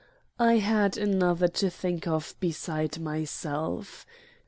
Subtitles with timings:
[0.39, 4.07] I had another to think of beside myself.